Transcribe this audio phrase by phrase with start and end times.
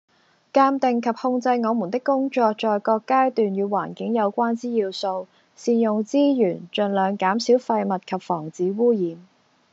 [0.51, 9.15] 鑑定及控制我們的工作在各階段與環境有關之要素，善用資源，盡量減少廢物及防止污染